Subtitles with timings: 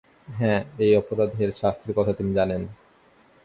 [0.27, 2.61] হ্যাঁ, এই অপরাধের শাস্তির কথা তিনি জানেন।